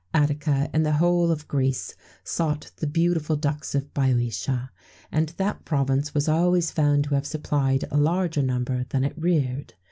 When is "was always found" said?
6.15-7.03